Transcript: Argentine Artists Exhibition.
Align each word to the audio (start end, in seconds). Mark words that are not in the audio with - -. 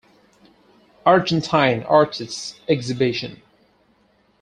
Argentine 1.05 1.83
Artists 1.83 2.59
Exhibition. 2.67 3.39